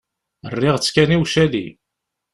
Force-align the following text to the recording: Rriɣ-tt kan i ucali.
Rriɣ-tt 0.53 0.91
kan 0.93 1.13
i 1.15 1.17
ucali. 1.21 1.65